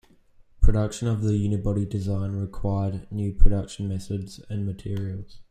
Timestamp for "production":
0.61-1.07, 3.33-3.87